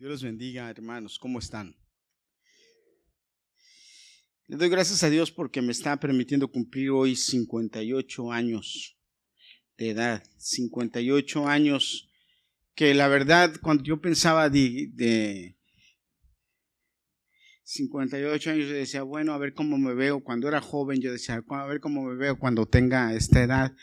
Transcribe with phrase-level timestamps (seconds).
[0.00, 1.18] Dios los bendiga, hermanos.
[1.18, 1.76] ¿Cómo están?
[4.46, 8.96] Le doy gracias a Dios porque me está permitiendo cumplir hoy 58 años
[9.76, 10.24] de edad.
[10.38, 12.08] 58 años
[12.74, 15.58] que la verdad, cuando yo pensaba de, de
[17.64, 20.24] 58 años, yo decía, bueno, a ver cómo me veo.
[20.24, 23.76] Cuando era joven, yo decía, a ver cómo me veo cuando tenga esta edad.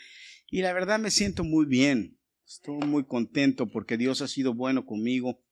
[0.50, 2.18] Y la verdad me siento muy bien.
[2.44, 5.44] Estoy muy contento porque Dios ha sido bueno conmigo.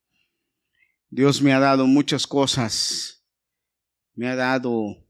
[1.09, 3.25] Dios me ha dado muchas cosas.
[4.15, 5.07] Me ha dado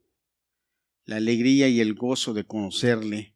[1.05, 3.35] la alegría y el gozo de conocerle.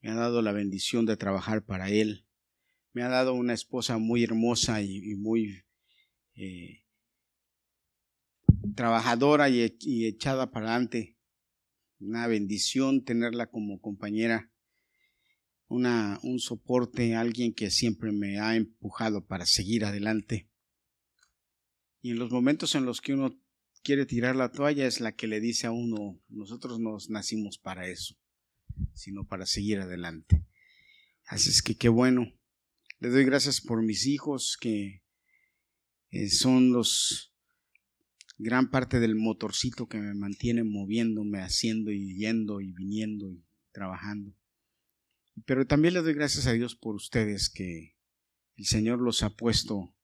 [0.00, 2.26] Me ha dado la bendición de trabajar para Él.
[2.92, 5.62] Me ha dado una esposa muy hermosa y, muy
[6.34, 6.82] eh,
[8.74, 11.16] trabajadora y, y echada para adelante.
[12.00, 14.50] Una bendición tenerla como compañera.
[15.68, 20.51] Una, un soporte, alguien que siempre me ha empujado para seguir adelante.
[22.02, 23.38] Y en los momentos en los que uno
[23.82, 27.88] quiere tirar la toalla es la que le dice a uno, nosotros no nacimos para
[27.88, 28.16] eso,
[28.92, 30.44] sino para seguir adelante.
[31.26, 32.32] Así es que qué bueno.
[32.98, 35.02] Le doy gracias por mis hijos que
[36.10, 37.32] eh, son los
[38.38, 44.34] gran parte del motorcito que me mantiene moviéndome, haciendo y yendo y viniendo y trabajando.
[45.46, 47.96] Pero también le doy gracias a Dios por ustedes que
[48.56, 49.94] el Señor los ha puesto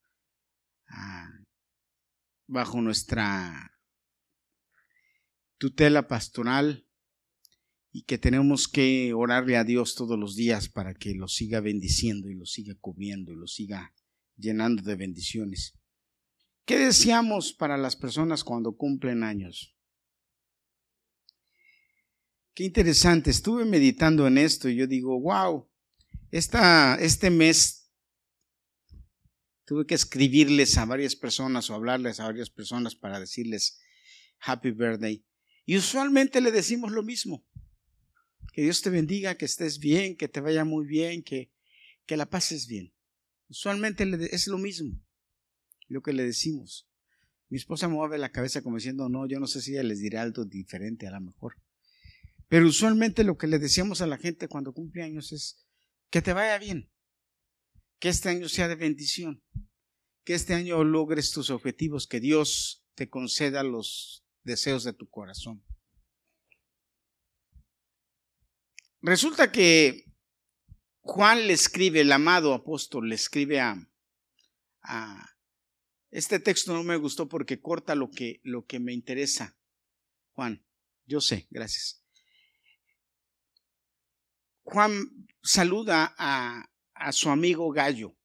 [2.48, 3.78] bajo nuestra
[5.58, 6.86] tutela pastoral
[7.92, 12.28] y que tenemos que orarle a Dios todos los días para que lo siga bendiciendo
[12.28, 13.92] y lo siga cubriendo y lo siga
[14.36, 15.74] llenando de bendiciones.
[16.64, 19.74] ¿Qué deseamos para las personas cuando cumplen años?
[22.54, 25.68] Qué interesante, estuve meditando en esto y yo digo, wow,
[26.30, 27.87] esta, este mes
[29.68, 33.78] tuve que escribirles a varias personas o hablarles a varias personas para decirles
[34.40, 35.22] happy birthday.
[35.66, 37.46] Y usualmente le decimos lo mismo.
[38.54, 41.52] Que Dios te bendiga, que estés bien, que te vaya muy bien, que,
[42.06, 42.94] que la pases bien.
[43.50, 44.98] Usualmente es lo mismo
[45.86, 46.88] lo que le decimos.
[47.50, 50.22] Mi esposa mueve la cabeza como diciendo, no, yo no sé si ella les dirá
[50.22, 51.56] algo diferente a lo mejor.
[52.48, 55.66] Pero usualmente lo que le decíamos a la gente cuando cumple años es
[56.08, 56.90] que te vaya bien,
[57.98, 59.42] que este año sea de bendición,
[60.28, 65.64] que este año logres tus objetivos, que Dios te conceda los deseos de tu corazón.
[69.00, 70.04] Resulta que
[71.00, 73.90] Juan le escribe, el amado apóstol, le escribe a,
[74.82, 75.34] a
[76.10, 79.56] este texto no me gustó porque corta lo que, lo que me interesa.
[80.34, 80.62] Juan,
[81.06, 82.04] yo sé, gracias.
[84.62, 88.17] Juan saluda a, a su amigo Gallo.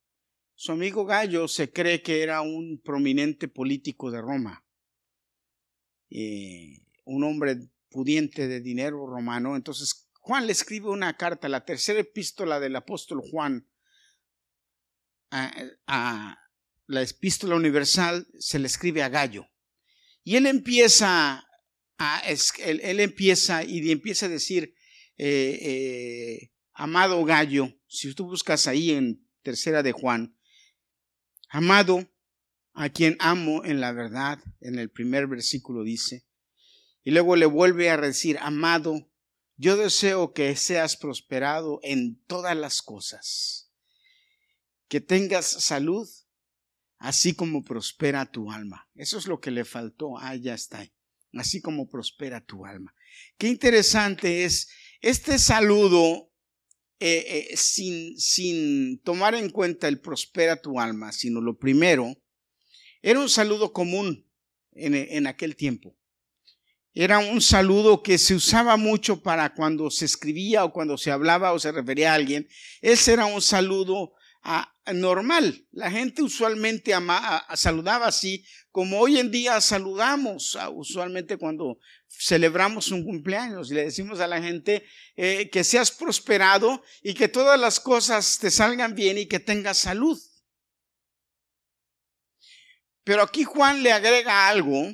[0.55, 4.65] Su amigo Gallo se cree que era un prominente político de Roma,
[6.09, 7.57] eh, un hombre
[7.89, 9.55] pudiente de dinero romano.
[9.55, 13.67] Entonces Juan le escribe una carta, la tercera epístola del apóstol Juan,
[15.31, 16.37] a,
[16.87, 19.47] la epístola universal se le escribe a Gallo.
[20.23, 21.45] Y él empieza,
[21.97, 22.21] a,
[22.59, 24.75] él, empieza y empieza a decir,
[25.17, 30.37] eh, eh, amado Gallo, si tú buscas ahí en tercera de Juan,
[31.53, 32.11] amado
[32.73, 36.25] a quien amo en la verdad, en el primer versículo dice,
[37.03, 39.07] y luego le vuelve a decir, amado,
[39.55, 43.71] yo deseo que seas prosperado en todas las cosas,
[44.87, 46.09] que tengas salud,
[46.97, 48.89] así como prospera tu alma.
[48.95, 50.17] Eso es lo que le faltó.
[50.17, 50.83] Ah, ya está.
[51.33, 52.95] Así como prospera tu alma.
[53.37, 54.69] Qué interesante es
[55.01, 56.32] este saludo
[57.05, 62.15] eh, eh, sin, sin tomar en cuenta el prospera tu alma, sino lo primero,
[63.01, 64.25] era un saludo común
[64.71, 65.97] en, en aquel tiempo.
[66.93, 71.51] Era un saludo que se usaba mucho para cuando se escribía o cuando se hablaba
[71.51, 72.47] o se refería a alguien.
[72.79, 74.13] Ese era un saludo
[74.91, 75.65] normal.
[75.71, 76.93] La gente usualmente
[77.55, 81.77] saludaba así, como hoy en día saludamos, usualmente cuando
[82.09, 84.85] celebramos un cumpleaños y le decimos a la gente
[85.15, 89.77] eh, que seas prosperado y que todas las cosas te salgan bien y que tengas
[89.77, 90.19] salud.
[93.03, 94.91] Pero aquí Juan le agrega algo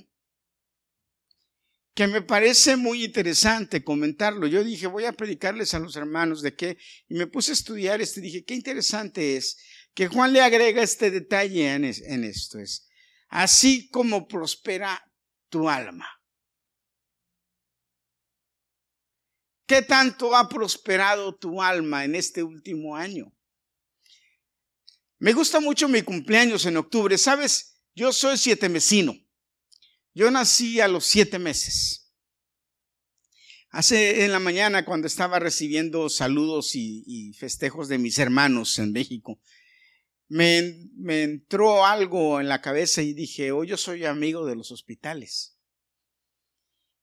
[2.00, 4.48] que me parece muy interesante comentarlo.
[4.48, 6.78] Yo dije, voy a predicarles a los hermanos de qué,
[7.10, 9.58] y me puse a estudiar esto y dije, qué interesante es
[9.94, 12.88] que Juan le agrega este detalle en, esto, es,
[13.28, 15.04] así como prospera
[15.50, 16.08] tu alma.
[19.66, 23.32] ¿Qué tanto ha prosperado tu alma en este último año?
[25.20, 27.18] Me gusta mucho mi cumpleaños en octubre.
[27.18, 27.80] ¿Sabes?
[27.94, 29.14] Yo soy siete mesino.
[30.14, 32.12] Yo nací a los siete meses.
[33.70, 39.40] Hace en la mañana, cuando estaba recibiendo saludos y, festejos de mis hermanos en México,
[40.30, 45.60] me, entró algo en la cabeza y dije, oh, yo soy amigo de los hospitales.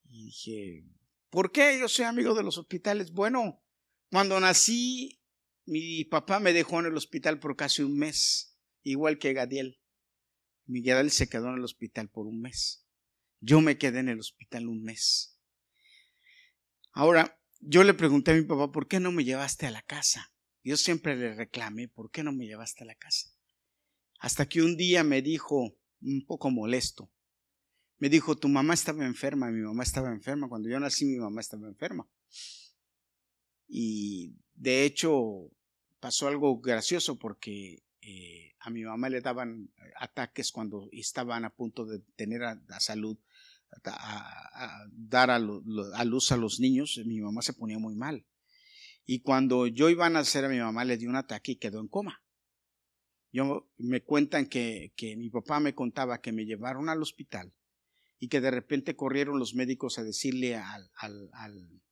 [0.05, 0.85] Y dije,
[1.29, 3.13] ¿por qué yo soy amigo de los hospitales?
[3.13, 3.63] Bueno,
[4.11, 5.21] cuando nací,
[5.67, 9.81] mi papá me dejó en el hospital por casi un mes, igual que Gadiel.
[10.65, 12.87] Miguel se quedó en el hospital por un mes.
[13.41, 15.39] Yo me quedé en el hospital un mes.
[16.93, 20.33] Ahora, yo le pregunté a mi papá, ¿por qué no me llevaste a la casa?
[20.67, 23.31] Yo siempre le reclamé, ¿por qué no me llevaste a la casa?
[24.19, 27.09] Hasta que un día me dijo, un poco molesto,
[27.99, 30.49] me dijo, tu mamá estaba enferma, mi mamá estaba enferma.
[30.49, 32.09] Cuando yo nací, mi mamá estaba enferma.
[33.69, 35.53] Y de hecho,
[36.01, 39.71] pasó algo gracioso porque eh, a mi mamá le daban
[40.01, 43.17] ataques cuando estaban a punto de tener a, salud,
[43.85, 48.27] a, dar a, luz a los niños, mi mamá se ponía muy mal.
[49.07, 51.81] Y cuando yo iba a nacer, a mi mamá le dio un ataque y quedó
[51.81, 52.23] en coma.
[53.33, 57.55] Yo me cuentan que, que mi papá me contaba que me llevaron al hospital
[58.19, 61.83] y que de repente corrieron los médicos a decirle al, al, al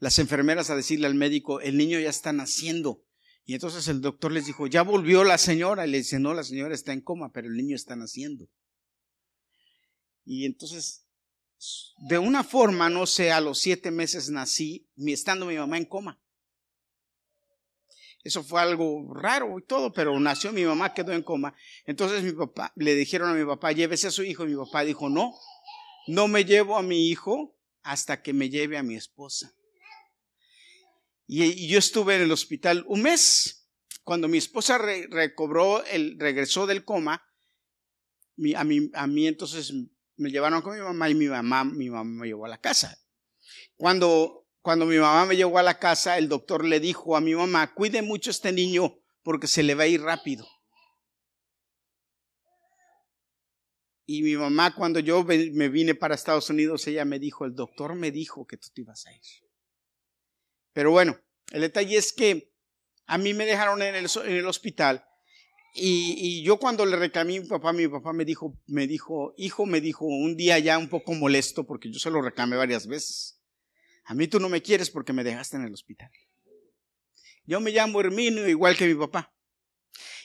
[0.00, 3.04] las enfermeras a decirle al médico, el niño ya está naciendo.
[3.44, 5.86] Y entonces el doctor les dijo, ya volvió la señora.
[5.86, 8.48] Y le dice, no, la señora está en coma, pero el niño está naciendo.
[10.24, 11.03] Y entonces,
[12.08, 16.20] de una forma, no sé, a los siete meses nací, estando mi mamá en coma.
[18.24, 21.54] Eso fue algo raro y todo, pero nació mi mamá, quedó en coma.
[21.84, 24.44] Entonces mi papá, le dijeron a mi papá, llévese a su hijo.
[24.44, 25.34] Y mi papá dijo, no,
[26.06, 29.54] no me llevo a mi hijo hasta que me lleve a mi esposa.
[31.26, 33.68] Y, yo estuve en el hospital un mes.
[34.04, 37.22] Cuando mi esposa recobró, el, regresó del coma,
[38.56, 39.72] a, mí, a mí entonces
[40.16, 42.96] me llevaron con mi mamá y mi mamá, mi mamá me llevó a la casa.
[43.76, 47.34] Cuando, cuando mi mamá me llevó a la casa, el doctor le dijo a mi
[47.34, 50.46] mamá, cuide mucho a este niño porque se le va a ir rápido.
[54.06, 57.94] Y mi mamá, cuando yo me vine para Estados Unidos, ella me dijo, el doctor
[57.94, 59.22] me dijo que tú te ibas a ir.
[60.74, 61.18] Pero bueno,
[61.52, 62.52] el detalle es que
[63.06, 65.06] a mí me dejaron en el, en el hospital
[65.76, 69.66] y, yo cuando le reclamé a mi papá, mi papá me dijo, me dijo, hijo,
[69.66, 73.40] me dijo un día ya un poco molesto porque yo se lo reclamé varias veces.
[74.04, 76.10] A mí tú no me quieres porque me dejaste en el hospital.
[77.44, 79.34] Yo me llamo Herminio igual que mi papá.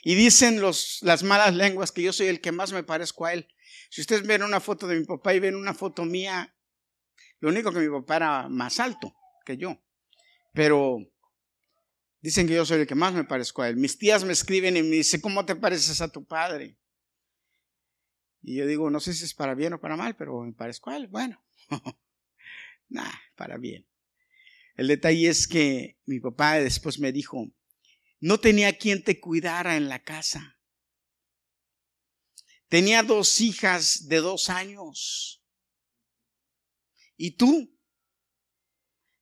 [0.03, 3.33] Y dicen los, las malas lenguas que yo soy el que más me parezco a
[3.33, 3.47] él.
[3.89, 6.55] Si ustedes ven una foto de mi papá y ven una foto mía,
[7.39, 9.81] lo único que mi papá era más alto que yo.
[10.53, 10.99] Pero
[12.21, 13.77] dicen que yo soy el que más me parezco a él.
[13.77, 16.77] Mis tías me escriben y me dicen, ¿cómo te pareces a tu padre?
[18.41, 20.89] Y yo digo, no sé si es para bien o para mal, pero me parezco
[20.89, 21.07] a él.
[21.07, 21.43] Bueno,
[22.89, 23.87] nada, para bien.
[24.75, 27.51] El detalle es que mi papá después me dijo,
[28.19, 30.57] no tenía quien te cuidara en la casa.
[32.69, 35.43] Tenía dos hijas de dos años.
[37.17, 37.77] ¿Y tú?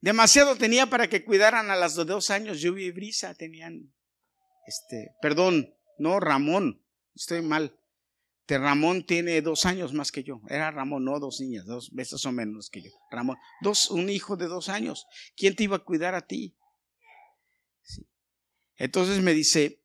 [0.01, 2.61] Demasiado tenía para que cuidaran a las de dos años.
[2.61, 3.93] Lluvia y brisa tenían,
[4.67, 6.83] este, perdón, no Ramón,
[7.15, 7.79] estoy mal.
[8.45, 10.41] Te Ramón tiene dos años más que yo.
[10.49, 12.91] Era Ramón, no dos niñas, dos veces o menos que yo.
[13.11, 15.05] Ramón, dos, un hijo de dos años.
[15.35, 16.55] ¿Quién te iba a cuidar a ti?
[18.77, 19.83] Entonces me dice,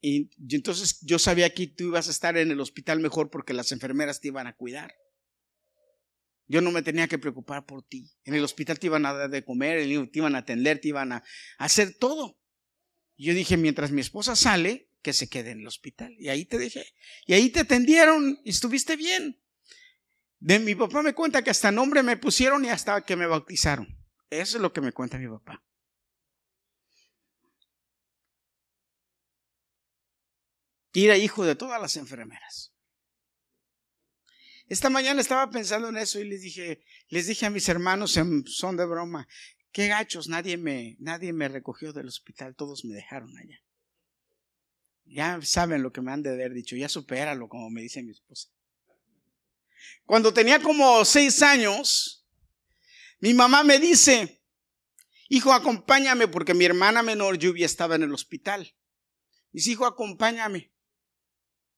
[0.00, 3.72] y entonces yo sabía que tú ibas a estar en el hospital mejor porque las
[3.72, 4.94] enfermeras te iban a cuidar.
[6.46, 8.10] Yo no me tenía que preocupar por ti.
[8.24, 11.12] En el hospital te iban a dar de comer, te iban a atender, te iban
[11.12, 11.24] a
[11.58, 12.38] hacer todo.
[13.16, 16.14] Yo dije, mientras mi esposa sale, que se quede en el hospital.
[16.18, 16.84] Y ahí te dejé.
[17.26, 19.40] Y ahí te atendieron y estuviste bien.
[20.38, 23.86] De mi papá me cuenta que hasta nombre me pusieron y hasta que me bautizaron.
[24.30, 25.62] Eso es lo que me cuenta mi papá.
[30.92, 32.73] Y era hijo de todas las enfermeras.
[34.68, 38.46] Esta mañana estaba pensando en eso y les dije, les dije a mis hermanos en
[38.46, 39.28] son de broma,
[39.72, 43.60] qué gachos, nadie me, nadie me recogió del hospital, todos me dejaron allá.
[45.04, 48.12] Ya saben lo que me han de haber dicho, ya supéralo, como me dice mi
[48.12, 48.48] esposa.
[50.06, 52.26] Cuando tenía como seis años,
[53.20, 54.42] mi mamá me dice,
[55.28, 58.74] hijo, acompáñame, porque mi hermana menor Lluvia estaba en el hospital.
[59.52, 60.73] Dice, hijo, acompáñame.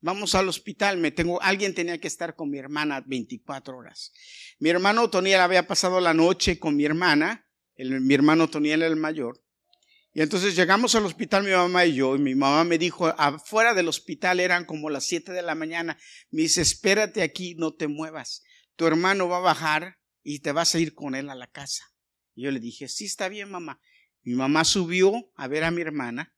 [0.06, 4.12] Vamos al hospital, me tengo, alguien tenía que estar con mi hermana 24 horas.
[4.60, 7.44] Mi hermano Toniel había pasado la noche con mi hermana,
[7.76, 9.42] mi hermano Toniel el mayor,
[10.12, 13.74] Y entonces llegamos al hospital mi mamá y yo, y mi mamá me dijo, afuera
[13.74, 15.98] del hospital eran como las 7 de la mañana,
[16.30, 18.44] me dice, espérate aquí, no te muevas,
[18.76, 21.82] tu hermano va a bajar y te vas a ir con él a la casa.
[22.36, 23.80] Y yo le dije, sí, está bien, mamá.
[24.22, 26.35] Mi mamá subió a ver a mi hermana,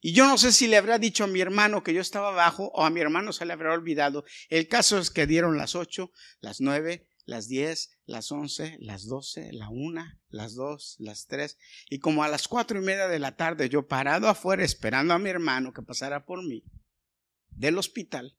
[0.00, 2.70] y yo no sé si le habrá dicho a mi hermano que yo estaba abajo
[2.74, 4.24] o a mi hermano se le habrá olvidado.
[4.48, 9.52] El caso es que dieron las 8, las 9, las 10, las 11, las 12,
[9.52, 11.58] la 1, las 2, las 3.
[11.90, 15.18] Y como a las cuatro y media de la tarde, yo parado afuera esperando a
[15.18, 16.64] mi hermano que pasara por mí
[17.50, 18.36] del hospital,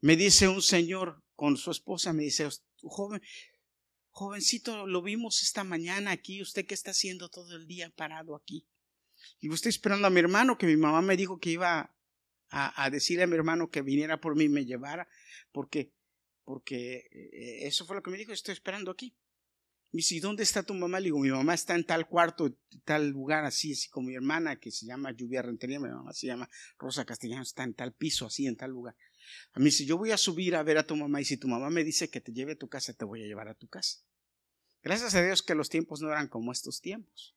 [0.00, 2.48] me dice un señor con su esposa, me dice,
[2.82, 3.20] joven,
[4.10, 8.66] jovencito, lo vimos esta mañana aquí, usted qué está haciendo todo el día parado aquí.
[9.40, 11.94] Y estoy esperando a mi hermano, que mi mamá me dijo que iba
[12.50, 15.08] a, a decirle a mi hermano que viniera por mí y me llevara,
[15.52, 15.92] porque
[16.46, 19.16] porque eh, eso fue lo que me dijo, estoy esperando aquí.
[19.92, 21.00] Me dice, ¿y dónde está tu mamá?
[21.00, 24.56] Le digo, mi mamá está en tal cuarto, tal lugar, así, así como mi hermana,
[24.56, 28.26] que se llama Lluvia Rentería, mi mamá se llama Rosa Castellano, está en tal piso,
[28.26, 28.96] así, en tal lugar.
[29.54, 31.48] A mí dice, yo voy a subir a ver a tu mamá y si tu
[31.48, 33.66] mamá me dice que te lleve a tu casa, te voy a llevar a tu
[33.66, 33.98] casa.
[34.82, 37.36] Gracias a Dios que los tiempos no eran como estos tiempos.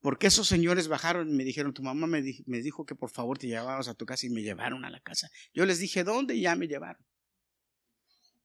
[0.00, 3.46] Porque esos señores bajaron y me dijeron, tu mamá me, dijo que por favor te
[3.46, 5.28] llevabas a tu casa y me llevaron a la casa.
[5.52, 6.34] Yo les dije, ¿dónde?
[6.34, 7.04] Y ya me llevaron.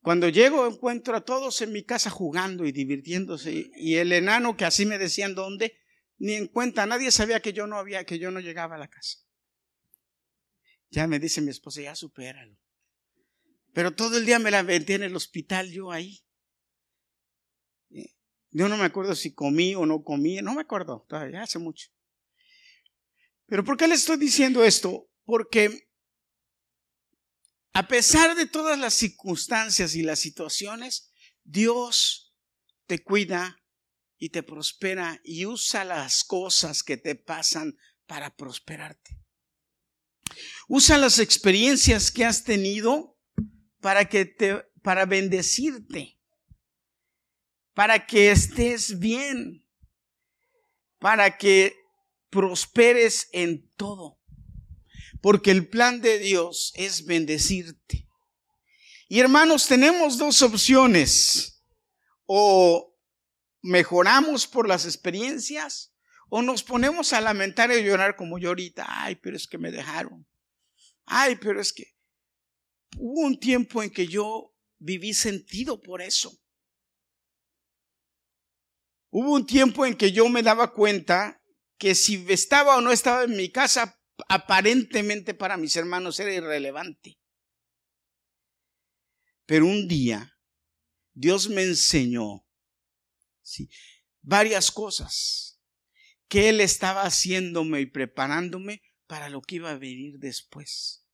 [0.01, 4.65] Cuando llego encuentro a todos en mi casa jugando y divirtiéndose y el enano que
[4.65, 5.77] así me decían dónde,
[6.17, 8.89] ni en cuenta, nadie sabía que yo no había, que yo no llegaba a la
[8.89, 9.19] casa.
[10.91, 12.57] Ya me dice mi esposa, ya supéralo.
[13.73, 16.21] Pero todo el día me la vendí en el hospital yo ahí.
[18.57, 21.89] Yo no me acuerdo si comí o no comí, no me acuerdo, ya hace mucho.
[23.47, 25.09] Pero ¿por qué le estoy diciendo esto?
[25.25, 25.89] Porque
[27.73, 31.11] a pesar de todas las circunstancias y las situaciones,
[31.43, 32.33] Dios
[32.87, 33.61] te cuida
[34.17, 39.19] y te prospera y usa las cosas que te pasan para prosperarte.
[40.69, 43.19] Usa las experiencias que has tenido
[43.81, 46.14] para que te para bendecirte.
[47.75, 49.63] Para que estés bien.
[50.97, 51.75] Para que
[52.31, 54.19] prosperes en todo
[55.25, 58.07] porque el plan de Dios es bendecirte.
[59.09, 61.63] Y hermanos, tenemos dos opciones.
[62.27, 62.95] O
[63.63, 65.91] mejoramos por las experiencias
[66.29, 68.85] o nos ponemos a lamentar y llorar como yo ahorita.
[68.87, 70.27] Ay, pero es que me dejaron.
[71.07, 71.97] Ay, pero es que
[72.99, 76.39] hubo un tiempo en que yo viví sentido por eso.
[79.17, 81.41] Hubo un tiempo en que yo me daba cuenta
[81.77, 87.17] que si estaba o no estaba en mi casa, aparentemente para mis hermanos era irrelevante.
[89.45, 90.37] Pero un día
[91.13, 92.45] Dios me enseñó
[94.21, 95.61] varias cosas
[96.27, 101.05] que Él estaba haciéndome y preparándome para lo que iba a venir después.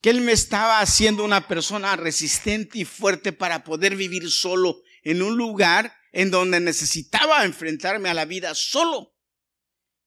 [0.00, 5.20] Que Él me estaba haciendo una persona resistente y fuerte para poder vivir solo en
[5.20, 9.14] un lugar en donde necesitaba enfrentarme a la vida solo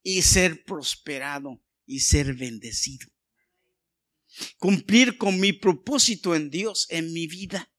[0.02, 3.08] y ser prosperado y ser bendecido.
[4.58, 7.72] Cumplir con mi propósito en Dios, en mi vida.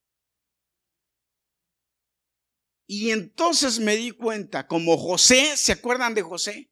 [2.86, 6.70] Y entonces me di cuenta, como José, ¿se acuerdan de José?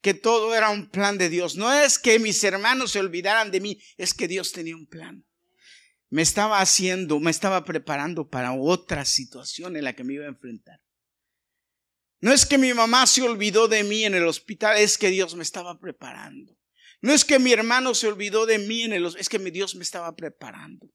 [0.00, 1.56] Que todo era un plan de Dios.
[1.56, 5.27] No es que mis hermanos se olvidaran de mí, es que Dios tenía un plan.
[6.10, 10.28] Me estaba haciendo, me estaba preparando para otra situación en la que me iba a
[10.28, 10.80] enfrentar.
[12.20, 15.34] No es que mi mamá se olvidó de mí en el hospital, es que Dios
[15.34, 16.56] me estaba preparando.
[17.00, 19.50] No es que mi hermano se olvidó de mí en el hospital, es que mi
[19.50, 20.90] Dios me estaba preparando.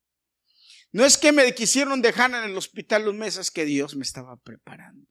[0.92, 4.04] No es que me quisieron dejar en el hospital un mes, es que Dios me
[4.04, 5.08] estaba preparando.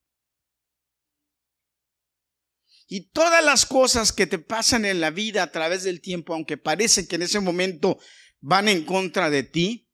[2.87, 6.59] Y todas las cosas que te pasan en la vida a través del tiempo, aunque
[6.59, 7.99] parece que en ese momento
[8.40, 9.88] van en contra de ti,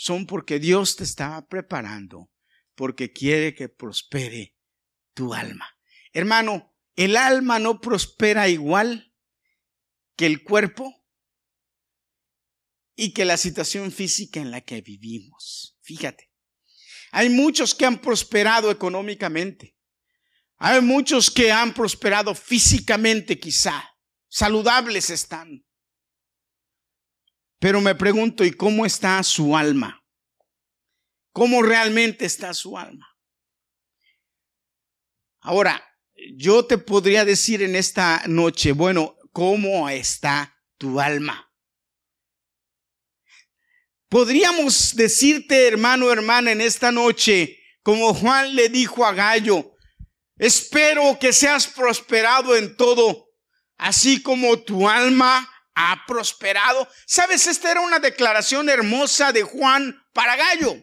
[0.00, 2.30] son porque Dios te estaba preparando,
[2.76, 4.54] porque quiere que prospere
[5.12, 5.76] tu alma.
[6.12, 9.12] Hermano, el alma no prospera igual
[10.14, 11.04] que el cuerpo
[12.94, 15.76] y que la situación física en la que vivimos.
[15.80, 16.30] Fíjate,
[17.10, 19.76] hay muchos que han prosperado económicamente.
[20.58, 23.82] Hay muchos que han prosperado físicamente quizá.
[24.28, 25.64] Saludables están.
[27.58, 30.04] Pero me pregunto, ¿y cómo está su alma?
[31.32, 33.06] ¿Cómo realmente está su alma?
[35.40, 35.84] Ahora,
[36.36, 41.52] yo te podría decir en esta noche, bueno, ¿cómo está tu alma?
[44.08, 49.74] Podríamos decirte, hermano, hermana, en esta noche, como Juan le dijo a Gallo,
[50.38, 53.28] Espero que seas prosperado en todo,
[53.76, 55.48] así como tu alma
[55.80, 56.88] ha prosperado.
[57.06, 60.74] Sabes, esta era una declaración hermosa de Juan para Gallo.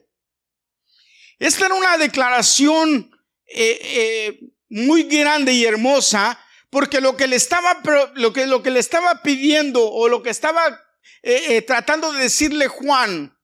[1.37, 3.11] Esta era una declaración
[3.45, 7.81] eh, eh, muy grande y hermosa, porque lo que le estaba,
[8.15, 10.81] lo que, lo que le estaba pidiendo o lo que estaba
[11.23, 13.37] eh, tratando de decirle Juan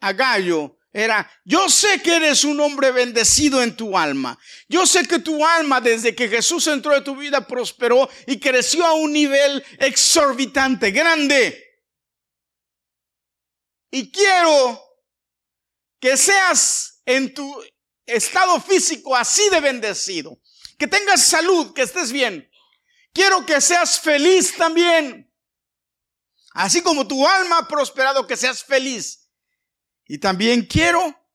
[0.00, 4.38] a Gallo era, yo sé que eres un hombre bendecido en tu alma.
[4.68, 8.84] Yo sé que tu alma desde que Jesús entró en tu vida prosperó y creció
[8.84, 11.64] a un nivel exorbitante, grande.
[13.90, 14.82] Y quiero
[15.98, 17.64] que seas en tu
[18.04, 20.40] estado físico así de bendecido.
[20.78, 22.50] Que tengas salud, que estés bien.
[23.14, 25.32] Quiero que seas feliz también.
[26.52, 29.21] Así como tu alma ha prosperado, que seas feliz.
[30.12, 31.26] Y también quiero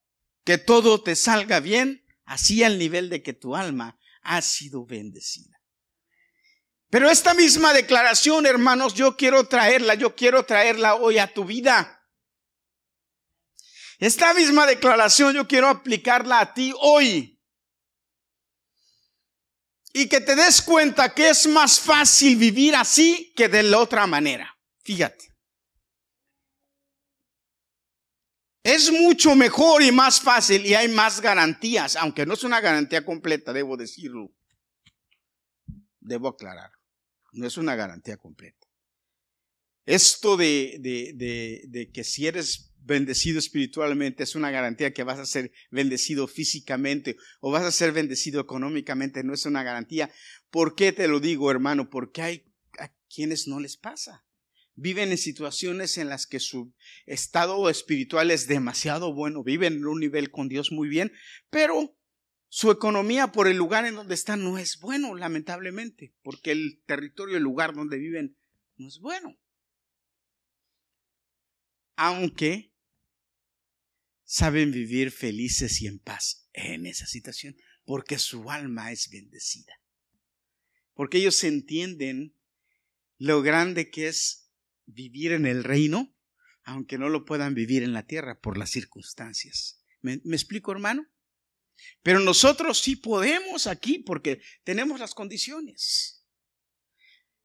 [0.44, 5.60] que todo te salga bien, así al nivel de que tu alma ha sido bendecida.
[6.88, 12.08] Pero esta misma declaración, hermanos, yo quiero traerla, yo quiero traerla hoy a tu vida.
[13.98, 17.42] Esta misma declaración yo quiero aplicarla a ti hoy.
[19.92, 24.06] Y que te des cuenta que es más fácil vivir así que de la otra
[24.06, 24.56] manera.
[24.84, 25.27] Fíjate.
[28.62, 33.04] Es mucho mejor y más fácil y hay más garantías, aunque no es una garantía
[33.04, 34.34] completa, debo decirlo.
[36.00, 36.70] Debo aclarar,
[37.32, 38.66] no es una garantía completa.
[39.86, 45.26] Esto de, de, de, que si eres bendecido espiritualmente es una garantía que vas a
[45.26, 50.10] ser bendecido físicamente o vas a ser bendecido económicamente, no es una garantía.
[50.50, 51.88] ¿Por qué te lo digo, hermano?
[51.88, 54.27] Porque hay a quienes no les pasa
[54.78, 56.72] viven en situaciones en las que su
[57.04, 61.12] estado espiritual es demasiado bueno, viven en un nivel con Dios muy bien,
[61.50, 61.96] pero
[62.48, 67.36] su economía por el lugar en donde están no es bueno, lamentablemente, porque el territorio,
[67.36, 68.38] el lugar donde viven
[68.76, 69.36] no es bueno.
[71.96, 72.72] Aunque
[74.22, 79.72] saben vivir felices y en paz en esa situación, porque su alma es bendecida.
[80.94, 82.36] Porque ellos entienden
[83.18, 84.47] lo grande que es
[84.88, 86.14] vivir en el reino,
[86.64, 89.84] aunque no lo puedan vivir en la tierra por las circunstancias.
[90.00, 91.06] ¿Me, explico, hermano?
[92.02, 96.24] Pero nosotros sí podemos aquí porque tenemos las condiciones.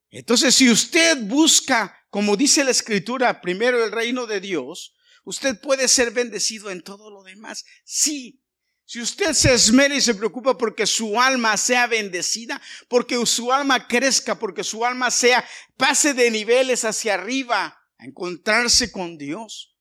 [0.09, 5.87] Entonces, si usted busca, como dice la escritura, primero el reino de Dios, usted puede
[5.87, 7.65] ser bendecido en todo lo demás.
[7.83, 8.42] Sí,
[8.85, 13.87] si usted se esmera y se preocupa porque su alma sea bendecida, porque su alma
[13.87, 19.75] crezca, porque su alma sea, pase de niveles hacia arriba a encontrarse con Dios.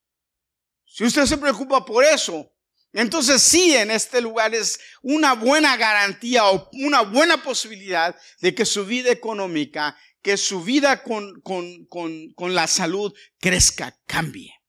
[0.85, 2.53] Si usted se preocupa por eso,
[2.93, 8.67] entonces sí, en este lugar es una buena garantía o una buena posibilidad de que
[8.67, 14.62] su vida económica, que su vida con, con, con, con la salud crezca, cambie.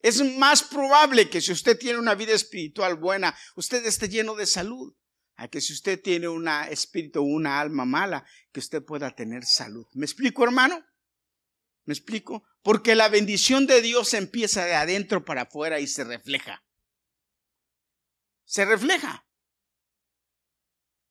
[0.00, 4.46] Es más probable que si usted tiene una vida espiritual buena, usted esté lleno de
[4.46, 4.94] salud,
[5.36, 9.44] a que si usted tiene un espíritu o una alma mala, que usted pueda tener
[9.44, 9.86] salud.
[9.92, 10.84] ¿Me explico, hermano?
[11.84, 12.44] ¿Me explico?
[12.62, 16.64] Porque la bendición de Dios empieza de adentro para afuera y se refleja.
[18.44, 19.26] Se refleja.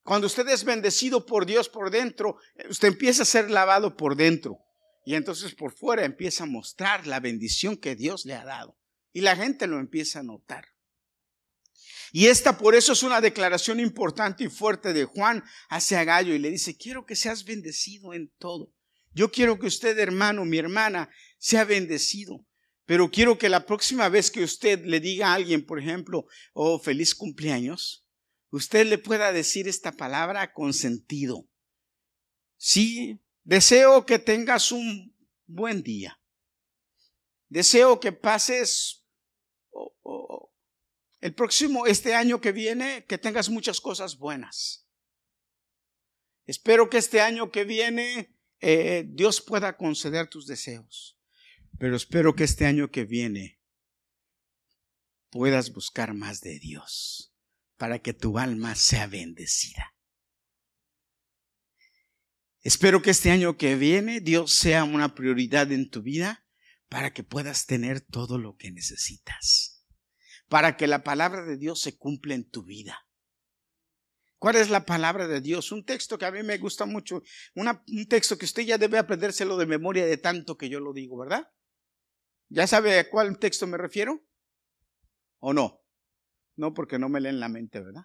[0.03, 2.37] Cuando usted es bendecido por Dios por dentro,
[2.69, 4.64] usted empieza a ser lavado por dentro.
[5.05, 8.77] Y entonces por fuera empieza a mostrar la bendición que Dios le ha dado.
[9.13, 10.65] Y la gente lo empieza a notar.
[12.11, 16.39] Y esta por eso es una declaración importante y fuerte de Juan hacia Gallo y
[16.39, 18.73] le dice, quiero que seas bendecido en todo.
[19.13, 22.45] Yo quiero que usted, hermano, mi hermana, sea bendecido.
[22.85, 26.79] Pero quiero que la próxima vez que usted le diga a alguien, por ejemplo, oh,
[26.79, 28.05] feliz cumpleaños,
[28.49, 31.47] usted le pueda decir esta palabra con sentido.
[32.57, 36.19] Sí, deseo que tengas un buen día.
[37.47, 39.05] Deseo que pases
[41.21, 44.85] el próximo, este año que viene, que tengas muchas cosas buenas.
[46.45, 51.17] Espero que este año que viene eh, Dios pueda conceder tus deseos.
[51.79, 53.59] Pero espero que este año que viene
[55.29, 57.33] puedas buscar más de Dios
[57.77, 59.94] para que tu alma sea bendecida.
[62.65, 66.45] Espero que este año que viene Dios sea una prioridad en tu vida
[66.89, 69.75] para que puedas tener todo lo que necesitas
[70.47, 73.07] para que la palabra de Dios se cumpla en tu vida.
[74.37, 75.71] ¿Cuál es la palabra de Dios?
[75.71, 77.23] Un texto que a mí me gusta mucho,
[77.55, 81.17] un texto que usted ya debe aprendérselo de memoria de tanto que yo lo digo,
[81.17, 81.51] ¿verdad?
[82.49, 84.23] ¿Ya sabe a cuál texto me refiero?
[85.39, 85.83] ¿O no?
[86.55, 88.03] No, porque no me leen la mente, ¿verdad?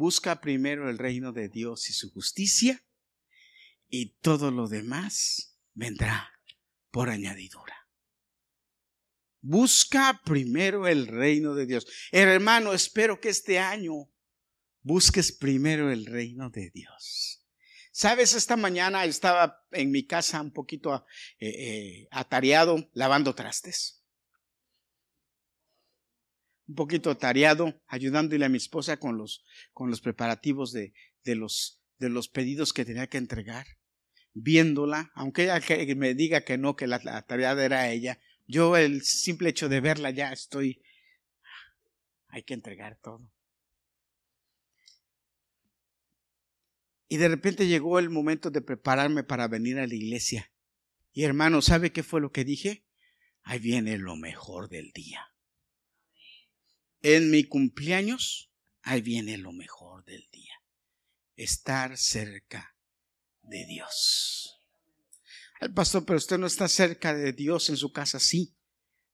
[0.00, 2.82] Busca primero el reino de Dios y su justicia
[3.86, 6.32] y todo lo demás vendrá
[6.90, 7.86] por añadidura.
[9.42, 11.86] Busca primero el reino de Dios.
[12.12, 14.10] Hermano, espero que este año
[14.80, 17.46] busques primero el reino de Dios.
[17.92, 21.04] Sabes, esta mañana estaba en mi casa un poquito
[21.38, 23.99] eh, eh, atareado lavando trastes.
[26.70, 30.92] Un poquito atareado, ayudándole a mi esposa con los, con los preparativos de,
[31.24, 33.66] de, los, de los pedidos que tenía que entregar.
[34.34, 39.02] Viéndola, aunque ella me diga que no, que la, la tarea era ella, yo el
[39.02, 40.80] simple hecho de verla ya estoy,
[42.28, 43.28] hay que entregar todo.
[47.08, 50.52] Y de repente llegó el momento de prepararme para venir a la iglesia.
[51.12, 52.86] Y hermano, ¿sabe qué fue lo que dije?
[53.42, 55.29] Ahí viene lo mejor del día.
[57.02, 58.50] En mi cumpleaños,
[58.82, 60.54] ahí viene lo mejor del día.
[61.36, 62.76] Estar cerca
[63.42, 64.60] de Dios.
[65.60, 68.56] El pastor, pero usted no está cerca de Dios en su casa, sí,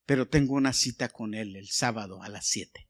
[0.05, 2.89] pero tengo una cita con Él el sábado a las siete.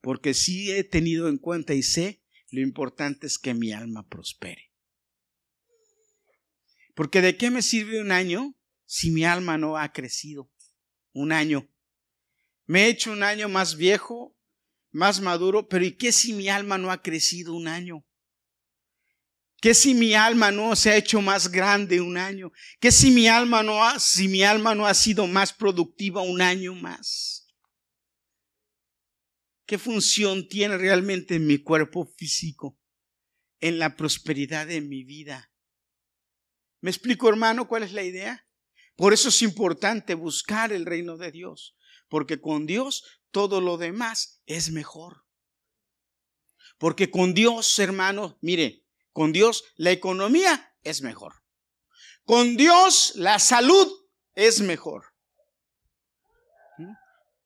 [0.00, 4.72] Porque sí he tenido en cuenta y sé lo importante es que mi alma prospere.
[6.94, 10.50] Porque de qué me sirve un año si mi alma no ha crecido?
[11.12, 11.70] Un año.
[12.70, 14.38] Me he hecho un año más viejo,
[14.92, 18.06] más maduro, pero ¿y qué si mi alma no ha crecido un año?
[19.60, 22.52] ¿Qué si mi alma no se ha hecho más grande un año?
[22.78, 26.40] ¿Qué si mi alma no ha, si mi alma no ha sido más productiva un
[26.40, 27.48] año más?
[29.66, 32.78] ¿Qué función tiene realmente mi cuerpo físico
[33.58, 35.52] en la prosperidad de mi vida?
[36.80, 38.46] ¿Me explico, hermano, cuál es la idea?
[38.94, 41.74] Por eso es importante buscar el reino de Dios,
[42.10, 45.24] porque con Dios todo lo demás es mejor.
[46.76, 51.34] Porque con Dios, hermano, mire, con Dios la economía es mejor.
[52.24, 53.88] Con Dios la salud
[54.34, 55.06] es mejor.
[56.78, 56.92] ¿Mm?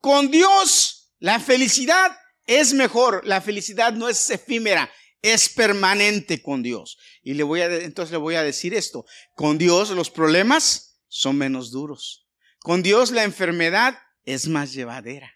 [0.00, 4.90] Con Dios la felicidad es mejor, la felicidad no es efímera,
[5.22, 6.98] es permanente con Dios.
[7.22, 11.36] Y le voy a, entonces le voy a decir esto, con Dios los problemas son
[11.36, 12.28] menos duros.
[12.60, 15.32] Con Dios la enfermedad es más llevadera.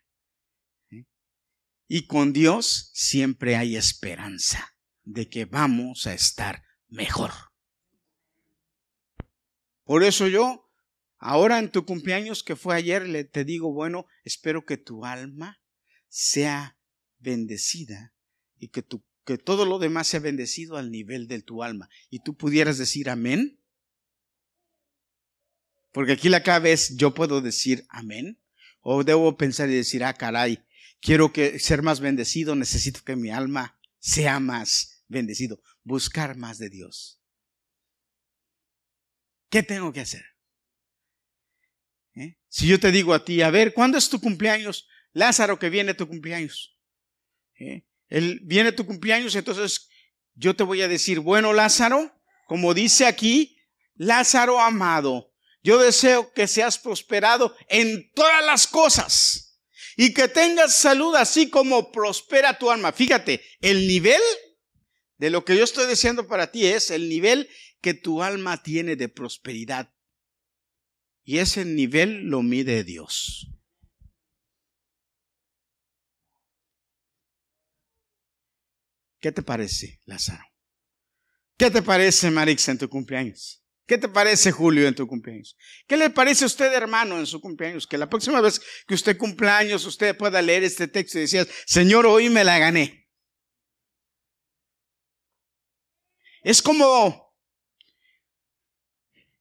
[0.90, 1.04] ¿eh?
[1.86, 4.74] Y con Dios siempre hay esperanza
[5.04, 7.32] de que vamos a estar mejor.
[9.84, 10.70] Por eso yo,
[11.18, 15.60] ahora en tu cumpleaños que fue ayer, le te digo, bueno, espero que tu alma
[16.08, 16.78] sea
[17.18, 18.12] bendecida
[18.58, 21.88] y que, tu, que todo lo demás sea bendecido al nivel de tu alma.
[22.10, 23.60] Y tú pudieras decir amén.
[25.92, 28.38] Porque aquí la clave es, yo puedo decir amén.
[28.90, 30.64] O debo pensar y decir, ah, caray,
[31.02, 35.60] quiero que ser más bendecido, necesito que mi alma sea más bendecido.
[35.82, 37.20] Buscar más de Dios.
[39.50, 40.24] ¿Qué tengo que hacer?
[42.14, 42.38] ¿Eh?
[42.48, 44.88] Si yo te digo a ti, a ver, ¿cuándo es tu cumpleaños?
[45.12, 46.74] Lázaro que viene tu cumpleaños.
[47.60, 47.84] ¿Eh?
[48.08, 49.90] Él viene tu cumpleaños, entonces
[50.34, 52.10] yo te voy a decir, bueno Lázaro,
[52.46, 53.58] como dice aquí,
[53.96, 55.27] Lázaro amado,
[55.62, 59.60] yo deseo que seas prosperado en todas las cosas
[59.96, 62.92] y que tengas salud así como prospera tu alma.
[62.92, 64.20] Fíjate, el nivel
[65.16, 67.48] de lo que yo estoy deseando para ti es el nivel
[67.80, 69.92] que tu alma tiene de prosperidad.
[71.24, 73.50] Y ese nivel lo mide Dios.
[79.20, 80.44] ¿Qué te parece, Lázaro?
[81.56, 83.64] ¿Qué te parece, Marix, en tu cumpleaños?
[83.88, 85.56] ¿Qué te parece, Julio, en tu cumpleaños?
[85.86, 87.86] ¿Qué le parece a usted, hermano, en su cumpleaños?
[87.86, 92.04] Que la próxima vez que usted cumpleaños, usted pueda leer este texto y decir, Señor,
[92.06, 93.08] hoy me la gané.
[96.42, 97.34] Es como,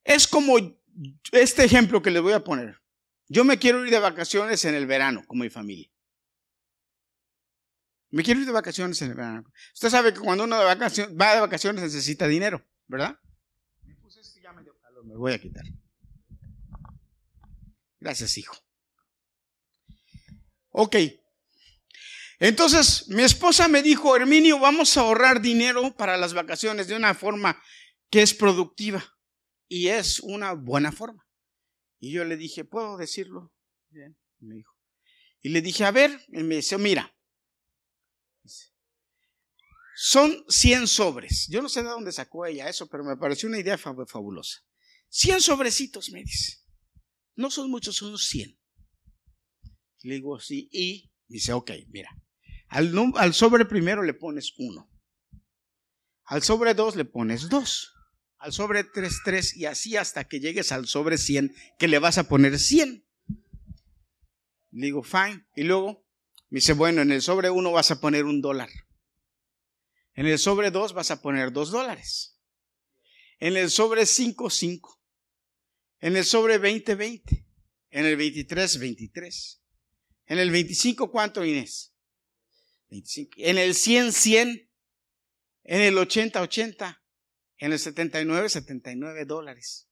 [0.06, 0.56] es como
[1.34, 2.82] este ejemplo que les voy a poner.
[3.28, 5.92] Yo me quiero ir de vacaciones en el verano con mi familia.
[8.10, 9.52] Me quiero ir de vacaciones en el verano.
[9.74, 13.20] Usted sabe que cuando uno va de vacaciones necesita dinero, ¿verdad?
[13.84, 14.54] Me puse este ya
[15.08, 15.64] me voy a quitar.
[18.00, 18.56] Gracias, hijo.
[20.70, 20.96] Ok.
[22.40, 27.16] Entonces, mi esposa me dijo, Herminio, vamos a ahorrar dinero para las vacaciones de una
[27.16, 27.62] forma
[28.12, 29.04] que es productiva.
[29.68, 31.28] Y es una buena forma.
[32.00, 33.52] Y yo le dije, ¿puedo decirlo?
[33.90, 34.74] Bien, dijo.
[35.42, 37.14] Y le dije, a ver, y me dice, mira,
[39.96, 41.48] son 100 sobres.
[41.50, 44.60] Yo no sé de dónde sacó ella eso, pero me pareció una idea fabulosa.
[45.10, 46.58] 100 sobrecitos, me dice.
[47.36, 48.58] No son muchos, son 100.
[50.04, 52.10] Le digo, sí, y dice, ok, mira,
[52.70, 54.90] Al, al sobre primero le pones uno.
[56.26, 57.94] Al sobre dos le pones dos.
[58.38, 59.56] Al sobre tres, tres.
[59.56, 63.06] Y así hasta que llegues al sobre 100, que le vas a poner 100.
[64.72, 65.48] Le digo, fine.
[65.56, 66.06] Y luego
[66.50, 68.70] me dice, bueno, en el sobre uno vas a poner un dólar.
[70.14, 72.37] En el sobre dos vas a poner dos dólares.
[73.40, 75.02] En el sobre cinco, cinco.
[76.00, 77.46] En el sobre 20, 20.
[77.90, 79.64] En el 23, 23.
[80.26, 81.94] En el 25, ¿cuánto, Inés?
[82.90, 83.32] 25.
[83.38, 84.70] En el 100, 100.
[85.64, 87.04] En el 80, 80.
[87.58, 89.90] En el 79, 79 dólares.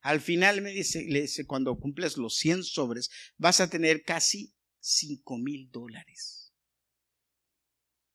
[0.00, 4.54] Al final me dice, le dice, cuando cumples los 100 sobres, vas a tener casi
[4.80, 6.52] 5 mil dólares.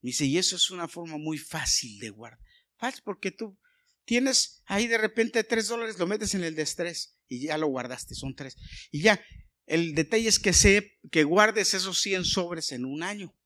[0.01, 2.39] Me dice, y eso es una forma muy fácil de guardar.
[2.77, 3.57] Fácil porque tú
[4.09, 7.67] tienes ahí de repente 3 dólares, lo metes en el de estrés y ya lo
[7.67, 8.57] guardaste, son 3.
[8.89, 9.23] Y ya,
[9.67, 13.37] el detalle es que, sé, que guardes esos 100 sobres en un año.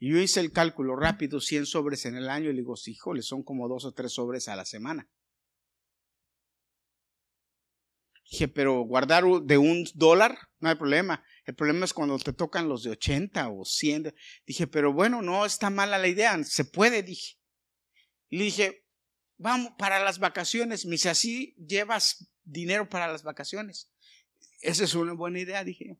[0.00, 2.90] Y yo hice el cálculo rápido, 100 sobres en el año, y le digo, sí,
[2.90, 5.08] híjole, son como dos o tres sobres a la semana.
[8.28, 11.22] Dije, pero guardar de un dólar, no hay problema.
[11.44, 14.12] El problema es cuando te tocan los de 80 o 100.
[14.44, 17.36] Dije, pero bueno, no está mala la idea, se puede, dije.
[18.28, 18.87] Le dije,
[19.38, 20.88] vamos para las vacaciones.
[20.88, 23.90] Dice, así llevas dinero para las vacaciones.
[24.60, 25.96] Esa es una buena idea, dije.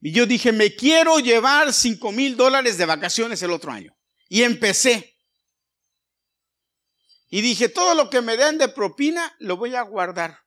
[0.00, 3.96] Y yo dije, me quiero llevar 5 mil dólares de vacaciones el otro año.
[4.28, 5.16] Y empecé.
[7.30, 10.38] Y dije, todo lo que me den de propina, lo voy a guardar.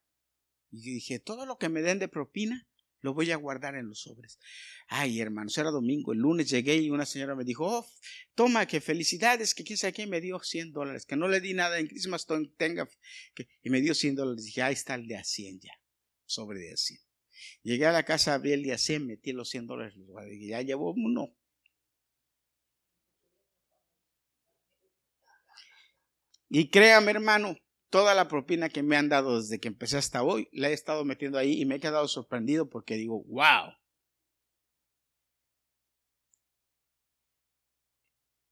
[0.72, 2.66] Y dije, todo lo que me den de propina,
[3.02, 4.40] lo voy a guardar en los sobres.
[4.88, 6.14] Ay, hermanos, era domingo.
[6.14, 7.88] El lunes llegué y una señora me dijo, oh,
[8.36, 11.54] toma, que felicidades, que quién sabe quién me dio 100 dólares, que no le di
[11.54, 12.26] nada en Christmas,
[12.58, 12.88] tenga,
[13.64, 14.46] y me dio 100 dólares.
[14.46, 15.74] Dije, ahí está el de a 100 ya,
[16.26, 17.00] sobre de a 100.
[17.64, 19.96] Llegué a la casa, abrí el día 100, metí los 100 dólares,
[20.32, 21.36] y ya llevó uno.
[26.50, 27.58] Y créame, hermano,
[27.92, 31.06] toda la propina que me han dado desde que empecé hasta hoy, la he estado
[31.06, 33.74] metiendo ahí y me he quedado sorprendido porque digo, wow.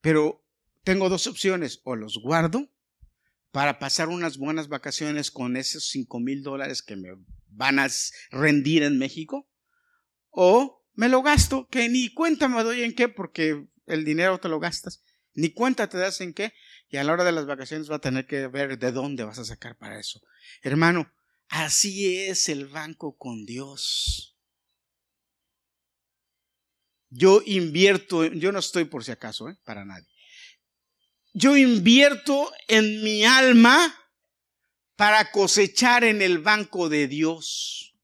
[0.02, 0.46] Pero
[0.84, 2.70] tengo dos opciones, o los guardo
[3.52, 7.10] para pasar unas buenas vacaciones con esos 5 mil dólares que me
[7.48, 7.88] van a
[8.30, 9.50] rendir en México,
[10.30, 14.50] o me lo gasto, que ni cuenta me doy en qué, porque el dinero te
[14.50, 16.54] lo gastas, ni cuenta te das en qué,
[16.90, 19.38] y a la hora de las vacaciones va a tener que ver de dónde vas
[19.38, 20.22] a sacar para eso.
[20.64, 21.12] Hermano,
[21.48, 24.36] así es el banco con Dios.
[27.10, 29.58] Yo invierto, yo no estoy por si acaso, ¿eh?
[29.64, 30.08] para nadie.
[31.34, 33.96] Yo invierto en mi alma
[34.96, 37.96] para cosechar en el banco de Dios.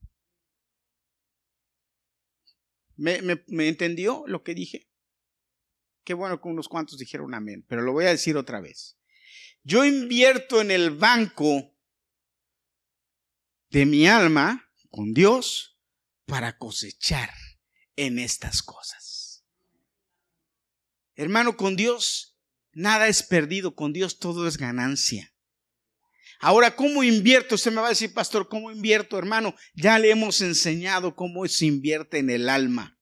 [2.96, 4.85] ¿Me, me entendió lo que dije?
[6.06, 8.98] Qué bueno que unos cuantos dijeron amén, pero lo voy a decir otra vez.
[9.64, 11.76] Yo invierto en el banco
[13.70, 15.80] de mi alma con Dios
[16.26, 17.32] para cosechar
[17.96, 19.44] en estas cosas.
[21.16, 22.38] Hermano, con Dios
[22.72, 25.34] nada es perdido, con Dios todo es ganancia.
[26.40, 27.56] Ahora, ¿cómo invierto?
[27.56, 29.56] Usted me va a decir, pastor, ¿cómo invierto, hermano?
[29.74, 32.95] Ya le hemos enseñado cómo se invierte en el alma.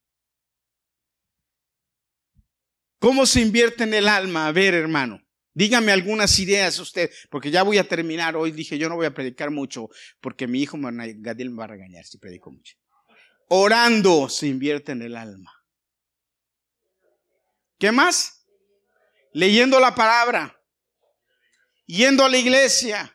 [3.04, 4.48] ¿Cómo se invierte en el alma?
[4.48, 5.20] A ver, hermano.
[5.54, 8.38] Dígame algunas ideas usted, porque ya voy a terminar.
[8.38, 9.90] Hoy dije, yo no voy a predicar mucho,
[10.22, 12.78] porque mi hijo Gadiel me va a regañar si predico mucho.
[13.50, 15.52] Orando se invierte en el alma.
[17.78, 18.48] ¿Qué más?
[19.34, 20.58] Leyendo la palabra.
[21.86, 23.14] Yendo a la iglesia.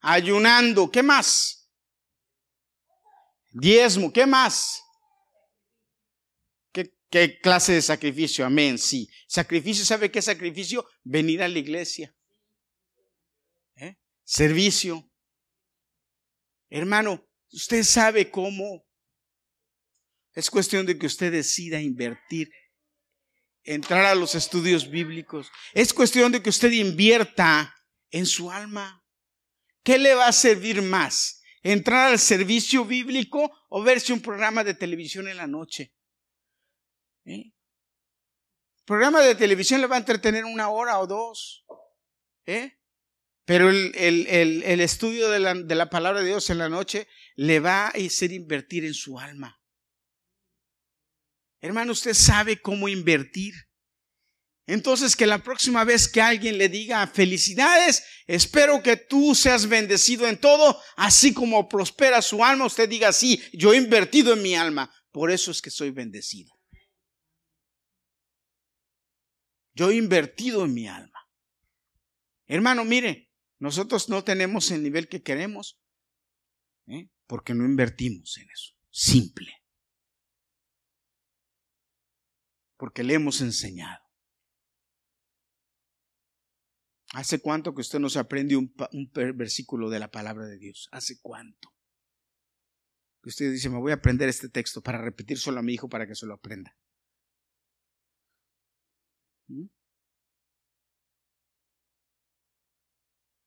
[0.00, 0.90] Ayunando.
[0.90, 1.70] ¿Qué más?
[3.52, 4.12] Diezmo.
[4.12, 4.82] ¿Qué más?
[7.10, 8.44] ¿Qué clase de sacrificio?
[8.44, 9.08] Amén, sí.
[9.26, 10.86] Sacrificio, ¿sabe qué sacrificio?
[11.04, 12.14] Venir a la iglesia.
[13.76, 13.96] ¿Eh?
[14.24, 15.10] Servicio.
[16.68, 18.86] Hermano, usted sabe cómo.
[20.34, 22.50] Es cuestión de que usted decida invertir,
[23.62, 25.50] entrar a los estudios bíblicos.
[25.72, 27.74] Es cuestión de que usted invierta
[28.10, 29.02] en su alma.
[29.82, 31.40] ¿Qué le va a servir más?
[31.62, 35.94] ¿Entrar al servicio bíblico o verse un programa de televisión en la noche?
[37.28, 37.52] ¿Eh?
[38.86, 41.66] Programa de televisión le va a entretener una hora o dos.
[42.46, 42.78] ¿eh?
[43.44, 47.60] Pero el, el, estudio de la, de la, palabra de Dios en la noche le
[47.60, 49.60] va a hacer invertir en su alma.
[51.60, 53.52] Hermano, usted sabe cómo invertir.
[54.66, 60.26] Entonces, que la próxima vez que alguien le diga felicidades, espero que tú seas bendecido
[60.26, 64.54] en todo, así como prospera su alma, usted diga, sí, yo he invertido en mi
[64.54, 66.57] alma, por eso es que soy bendecido.
[69.78, 71.20] Yo he invertido en mi alma.
[72.46, 75.80] Hermano, mire, nosotros no tenemos el nivel que queremos
[76.88, 77.10] ¿eh?
[77.28, 78.74] porque no invertimos en eso.
[78.90, 79.52] Simple.
[82.76, 84.02] Porque le hemos enseñado.
[87.12, 88.74] ¿Hace cuánto que usted no se aprende un,
[89.36, 90.88] versículo de la palabra de Dios?
[90.90, 91.72] ¿Hace cuánto?
[93.22, 95.88] Que usted dice, me voy a aprender este texto para repetir solo a mi hijo
[95.88, 96.76] para que se lo aprenda.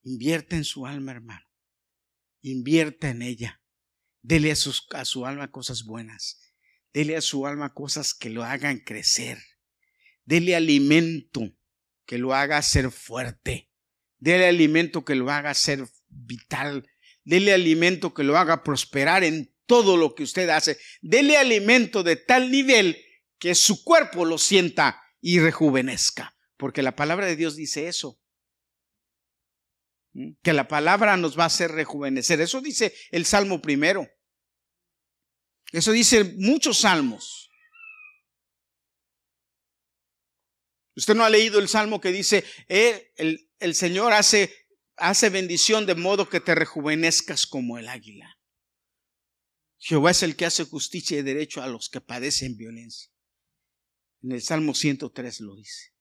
[0.03, 1.45] Invierte en su alma, hermano.
[2.41, 3.61] Invierta en ella.
[4.21, 4.55] Dele a,
[4.97, 6.39] a su alma cosas buenas.
[6.93, 9.37] Dele a su alma cosas que lo hagan crecer.
[10.25, 11.55] Dele alimento
[12.05, 13.71] que lo haga ser fuerte.
[14.17, 16.89] Dele alimento que lo haga ser vital.
[17.23, 20.79] Dele alimento que lo haga prosperar en todo lo que usted hace.
[21.01, 22.97] Dele alimento de tal nivel
[23.37, 26.35] que su cuerpo lo sienta y rejuvenezca.
[26.57, 28.19] Porque la palabra de Dios dice eso.
[30.13, 30.33] ¿Mm?
[30.41, 32.41] Que la palabra nos va a hacer rejuvenecer.
[32.41, 34.09] Eso dice el Salmo primero.
[35.71, 37.49] Eso dice muchos salmos.
[40.95, 44.53] Usted no ha leído el salmo que dice, eh, el, el, Señor hace,
[44.97, 48.37] hace bendición de modo que te rejuvenezcas como el águila.
[49.77, 53.10] Jehová es el que hace justicia y derecho a los que padecen violencia.
[54.23, 55.93] En el Salmo 103 lo dice.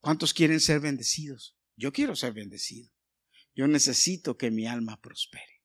[0.00, 1.56] ¿Cuántos quieren ser bendecidos?
[1.76, 2.90] Yo quiero ser bendecido.
[3.54, 5.62] Yo necesito que mi alma prospere.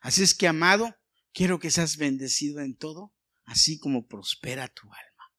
[0.00, 0.94] Así es que, amado,
[1.32, 5.32] quiero que seas bendecido en todo, así como prospera tu alma.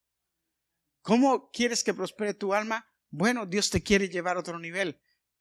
[1.01, 2.87] ¿Cómo quieres que prospere tu alma?
[3.09, 4.99] Bueno, Dios te quiere llevar a otro nivel.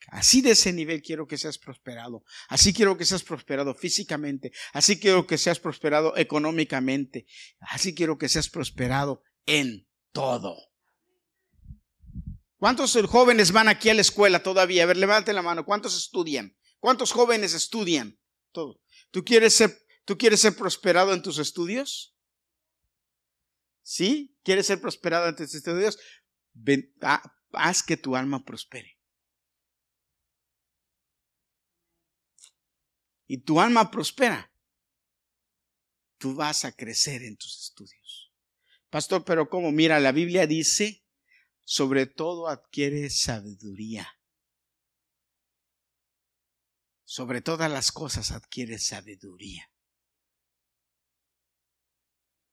[0.08, 2.24] Así de ese nivel quiero que seas prosperado.
[2.48, 4.52] Así quiero que seas prosperado físicamente.
[4.72, 7.26] Así quiero que seas prosperado económicamente.
[7.60, 10.74] Así quiero que seas prosperado en todo.
[12.57, 14.85] ¿Cuántos jóvenes van aquí a la escuela todavía?
[14.85, 15.66] A ver, levante la mano.
[15.66, 16.57] ¿Cuántos estudian?
[16.78, 18.18] ¿Cuántos jóvenes estudian?
[18.52, 18.80] Todo.
[19.11, 22.16] ¿Tú quieres ser, tú quieres ser prosperado en tus estudios?
[23.83, 24.38] ¿Sí?
[24.42, 25.98] ¿Quieres ser prosperado en tus estudios?
[27.52, 28.98] haz que tu alma prospere.
[33.26, 34.50] Y tu alma prospera.
[36.18, 38.23] Tú vas a crecer en tus estudios.
[38.94, 39.72] Pastor, pero ¿cómo?
[39.72, 41.04] Mira, la Biblia dice
[41.64, 44.07] sobre todo adquiere sabiduría.
[47.02, 49.68] Sobre todas las cosas adquiere sabiduría.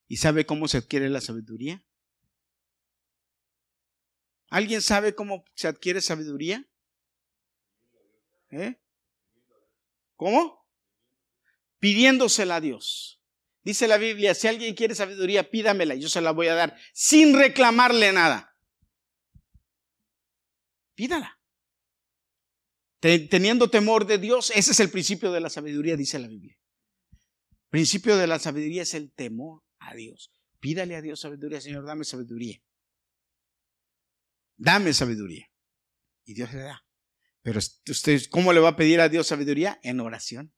[0.08, 1.86] ¿Y sabe cómo se adquiere la sabiduría?
[4.50, 6.68] ¿Alguien sabe cómo se adquiere sabiduría?
[8.50, 8.82] ¿Eh?
[10.16, 10.68] ¿Cómo?
[11.78, 13.21] Pidiéndosela a Dios.
[13.64, 17.38] Dice la Biblia, si alguien quiere sabiduría, pídamela yo se la voy a dar sin
[17.38, 18.52] reclamarle nada
[21.02, 21.40] pídala.
[23.00, 26.56] Teniendo temor de Dios, ese es el principio de la sabiduría, dice la Biblia.
[27.70, 30.32] Principio de la sabiduría es el temor a Dios.
[30.60, 32.62] Pídale a Dios sabiduría, Señor, dame sabiduría.
[34.58, 35.50] Dame sabiduría.
[36.24, 36.86] Y Dios le da.
[37.42, 39.80] Pero usted, ¿cómo le va a pedir a Dios sabiduría?
[39.82, 40.54] En oración.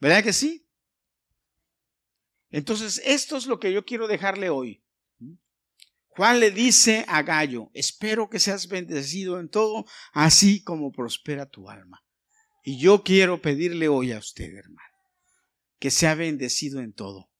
[0.00, 0.66] ¿Verdad que sí?
[2.50, 4.84] Entonces, esto es lo que yo quiero dejarle hoy.
[6.08, 11.70] Juan le dice a Gallo, espero que seas bendecido en todo, así como prospera tu
[11.70, 12.04] alma.
[12.64, 14.98] Y yo quiero pedirle hoy a usted, hermano,
[15.78, 17.30] que sea bendecido en todo,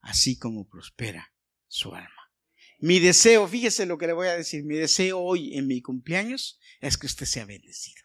[0.00, 1.34] así como prospera
[1.66, 2.30] su alma.
[2.78, 6.58] Mi deseo, fíjese lo que le voy a decir, mi deseo hoy en mi cumpleaños
[6.80, 8.02] es que usted sea bendecido.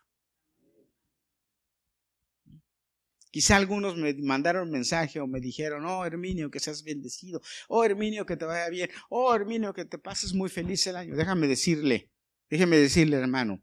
[3.37, 8.25] Quizá algunos me mandaron mensaje o me dijeron, oh Herminio, que seas bendecido, oh Herminio,
[8.25, 11.15] que te vaya bien, oh Herminio, que te pases muy feliz el año.
[11.15, 12.09] Déjame decirle,
[12.49, 13.61] déjeme decirle hermano,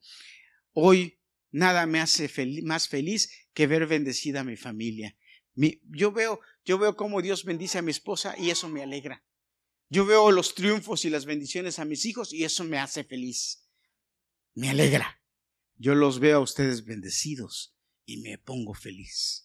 [0.75, 1.19] hoy
[1.51, 2.31] nada me hace
[2.63, 5.17] más feliz que ver bendecida a mi familia.
[5.57, 9.25] yo veo, yo veo cómo Dios bendice a mi esposa y eso me alegra.
[9.89, 13.69] Yo veo los triunfos y las bendiciones a mis hijos y eso me hace feliz.
[14.55, 15.21] Me alegra.
[15.79, 17.75] Yo los veo a ustedes bendecidos
[18.07, 19.44] y me pongo feliz.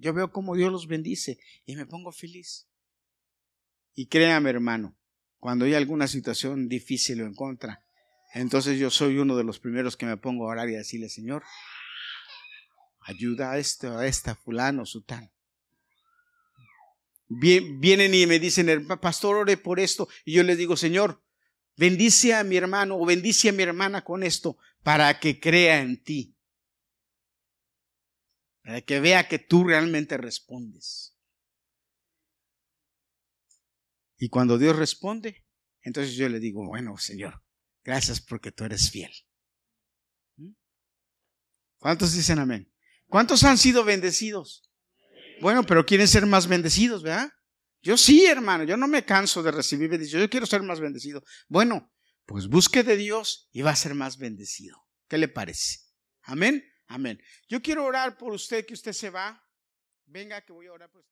[0.00, 2.66] Yo veo cómo Dios los bendice y me pongo feliz.
[3.94, 4.96] Y créame, hermano,
[5.38, 7.84] cuando hay alguna situación difícil o en contra,
[8.32, 11.10] entonces yo soy uno de los primeros que me pongo a orar y a decirle,
[11.10, 11.42] Señor,
[13.00, 15.30] ayuda a este a esta, fulano, sutano.
[17.28, 20.08] Vienen y me dicen, pastor, ore por esto.
[20.24, 21.22] Y yo les digo, Señor,
[21.76, 26.02] bendice a mi hermano o bendice a mi hermana con esto para que crea en
[26.02, 26.34] ti
[28.70, 31.18] para que vea que tú realmente respondes.
[34.16, 35.44] Y cuando Dios responde,
[35.82, 37.42] Entonces yo le digo, bueno, Señor,
[37.82, 39.10] gracias porque tú eres fiel.
[40.36, 40.52] ¿Mm?
[41.78, 42.72] ¿Cuántos dicen amén?
[43.08, 44.70] ¿Cuántos han sido bendecidos?
[45.40, 47.28] Bueno, pero quieren ser más bendecidos, ¿verdad?
[47.82, 51.24] Yo sí, hermano, yo no me canso de recibir bendición, yo quiero ser más bendecido.
[51.48, 51.92] Bueno,
[52.24, 54.86] pues busque de Dios y va a ser más bendecido.
[55.08, 55.80] ¿Qué le parece?
[56.22, 57.22] Amén, amén.
[57.48, 59.42] Yo quiero orar por usted, que usted se va.
[60.06, 61.08] Venga, que voy a orar por usted.